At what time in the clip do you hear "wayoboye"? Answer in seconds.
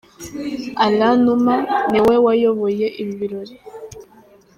2.25-2.87